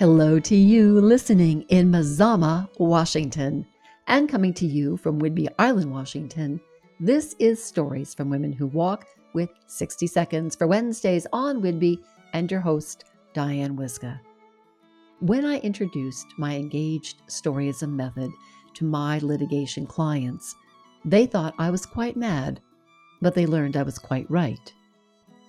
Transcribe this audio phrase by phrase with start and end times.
[0.00, 3.66] Hello to you listening in Mazama, Washington,
[4.06, 6.58] and coming to you from Whidbey Island, Washington.
[6.98, 9.04] This is Stories from Women Who Walk
[9.34, 11.98] with 60 Seconds for Wednesdays on Whidbey
[12.32, 14.18] and your host, Diane Wyzga.
[15.18, 18.30] When I introduced my engaged storyism method
[18.76, 20.56] to my litigation clients,
[21.04, 22.62] they thought I was quite mad,
[23.20, 24.72] but they learned I was quite right.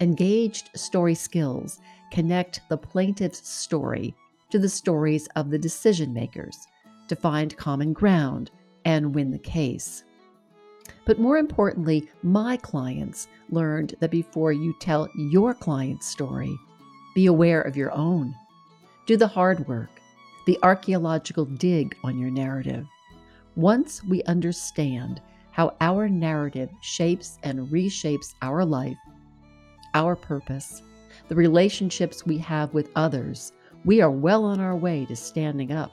[0.00, 1.80] Engaged story skills
[2.10, 4.14] connect the plaintiff's story
[4.50, 6.66] to the stories of the decision makers
[7.08, 8.50] to find common ground
[8.84, 10.04] and win the case.
[11.04, 16.54] But more importantly, my clients learned that before you tell your client's story,
[17.14, 18.34] be aware of your own.
[19.06, 19.90] Do the hard work,
[20.46, 22.86] the archaeological dig on your narrative.
[23.56, 28.96] Once we understand how our narrative shapes and reshapes our life,
[29.94, 30.82] our purpose,
[31.28, 33.52] the relationships we have with others,
[33.88, 35.90] we are well on our way to standing up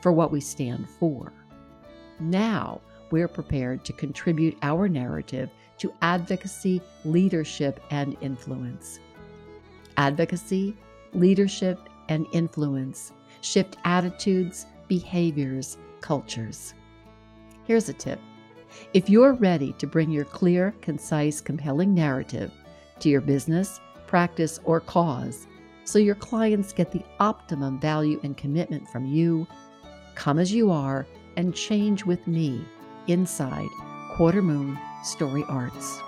[0.00, 1.30] for what we stand for.
[2.18, 8.98] Now we're prepared to contribute our narrative to advocacy, leadership, and influence.
[9.98, 10.74] Advocacy,
[11.12, 11.78] leadership,
[12.08, 16.72] and influence shift attitudes, behaviors, cultures.
[17.64, 18.20] Here's a tip
[18.94, 22.50] if you're ready to bring your clear, concise, compelling narrative
[23.00, 25.46] to your business, practice, or cause
[25.84, 29.46] so your clients get the optimum value and commitment from you,
[30.14, 32.64] come as you are and change with me
[33.06, 33.68] inside
[34.16, 36.00] Quarter Moon Story Arts.